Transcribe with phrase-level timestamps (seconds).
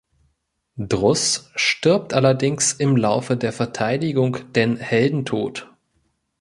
[0.79, 5.69] Druss stirbt allerdings im Laufe der Verteidigung den Heldentod.